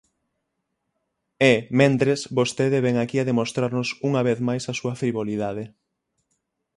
E, 1.51 1.53
mentres, 1.79 2.19
vostede 2.37 2.77
vén 2.85 2.97
aquí 2.99 3.17
a 3.19 3.27
demostrarnos 3.31 3.89
unha 4.09 4.21
vez 4.27 4.39
máis 4.47 4.63
a 4.71 4.77
súa 4.79 4.93
frivolidade. 5.01 5.63